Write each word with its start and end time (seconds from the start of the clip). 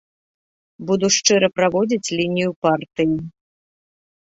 Буду 0.87 1.05
шчыра 1.17 1.49
праводзіць 1.61 2.13
лінію 2.21 2.51
партыі. 2.69 3.15